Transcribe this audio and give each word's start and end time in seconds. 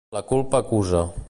La 0.15 0.21
culpa 0.29 0.61
acusa. 0.65 1.03